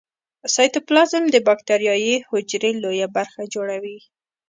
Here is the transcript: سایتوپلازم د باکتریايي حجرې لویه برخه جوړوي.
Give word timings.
سایتوپلازم 0.55 1.23
د 1.29 1.35
باکتریايي 1.47 2.15
حجرې 2.29 2.71
لویه 2.83 3.07
برخه 3.15 3.41
جوړوي. 3.53 3.97